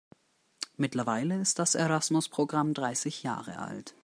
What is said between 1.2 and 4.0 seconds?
ist das Erasmus-Programm dreißig Jahre alt.